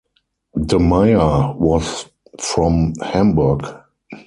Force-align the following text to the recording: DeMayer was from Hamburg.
DeMayer 0.57 1.55
was 1.59 2.09
from 2.39 2.93
Hamburg. 3.03 3.83